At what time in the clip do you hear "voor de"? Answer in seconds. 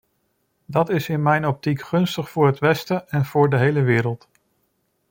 3.25-3.57